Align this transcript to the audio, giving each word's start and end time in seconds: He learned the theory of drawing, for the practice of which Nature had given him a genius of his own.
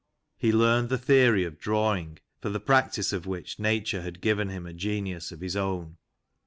He 0.35 0.51
learned 0.51 0.89
the 0.89 0.97
theory 0.97 1.43
of 1.43 1.59
drawing, 1.59 2.17
for 2.39 2.49
the 2.49 2.59
practice 2.59 3.13
of 3.13 3.27
which 3.27 3.59
Nature 3.59 4.01
had 4.01 4.19
given 4.19 4.49
him 4.49 4.65
a 4.65 4.73
genius 4.73 5.31
of 5.31 5.41
his 5.41 5.55
own. 5.55 5.97